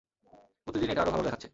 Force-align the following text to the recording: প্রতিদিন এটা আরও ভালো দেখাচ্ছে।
প্রতিদিন 0.67 0.89
এটা 0.89 1.01
আরও 1.01 1.11
ভালো 1.11 1.23
দেখাচ্ছে। 1.23 1.47